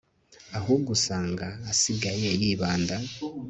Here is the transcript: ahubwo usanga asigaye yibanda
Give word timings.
ahubwo 0.59 0.89
usanga 0.97 1.47
asigaye 1.71 2.29
yibanda 2.41 2.95